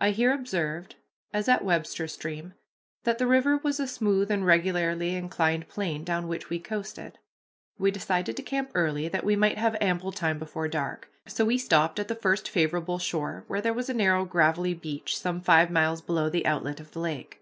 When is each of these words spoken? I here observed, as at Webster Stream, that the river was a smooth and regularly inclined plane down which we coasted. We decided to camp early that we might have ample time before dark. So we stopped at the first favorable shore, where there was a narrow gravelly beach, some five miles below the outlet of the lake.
I 0.00 0.10
here 0.10 0.34
observed, 0.34 0.96
as 1.32 1.48
at 1.48 1.64
Webster 1.64 2.08
Stream, 2.08 2.54
that 3.04 3.18
the 3.18 3.28
river 3.28 3.58
was 3.58 3.78
a 3.78 3.86
smooth 3.86 4.28
and 4.28 4.44
regularly 4.44 5.14
inclined 5.14 5.68
plane 5.68 6.02
down 6.02 6.26
which 6.26 6.50
we 6.50 6.58
coasted. 6.58 7.20
We 7.78 7.92
decided 7.92 8.36
to 8.36 8.42
camp 8.42 8.72
early 8.74 9.06
that 9.06 9.22
we 9.22 9.36
might 9.36 9.58
have 9.58 9.76
ample 9.80 10.10
time 10.10 10.40
before 10.40 10.66
dark. 10.66 11.10
So 11.28 11.44
we 11.44 11.58
stopped 11.58 12.00
at 12.00 12.08
the 12.08 12.16
first 12.16 12.48
favorable 12.50 12.98
shore, 12.98 13.44
where 13.46 13.60
there 13.60 13.72
was 13.72 13.88
a 13.88 13.94
narrow 13.94 14.24
gravelly 14.24 14.74
beach, 14.74 15.16
some 15.16 15.40
five 15.40 15.70
miles 15.70 16.02
below 16.02 16.28
the 16.28 16.44
outlet 16.44 16.80
of 16.80 16.90
the 16.90 16.98
lake. 16.98 17.40